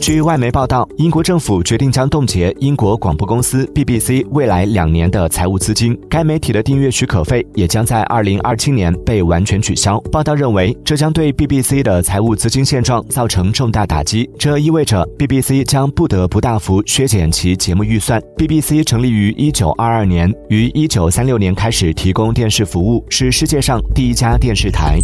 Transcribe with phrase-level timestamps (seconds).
[0.00, 5.96] 据外媒报道英国政府决定将冻结英国广播公司 bbc 未来两年的财务资金。
[6.08, 10.00] 该媒体的订阅许可费也将在二零二七年被完全取消。
[10.10, 14.28] 报道认为这将对 bbc 的财务资金现状造成重大打击。
[14.38, 18.18] 这意味着 bbc 将不得不大幅削减其节目预算。
[18.38, 24.98] Bbc 成立于一九二二年于一九三六年开始提供电视服务是世界上第一家电视台。